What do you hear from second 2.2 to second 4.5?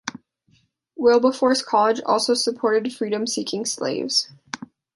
supported freedom-seeking slaves.